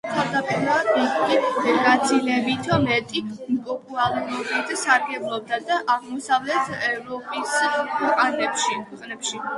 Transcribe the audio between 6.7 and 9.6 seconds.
ევროპის ქვეყნებში.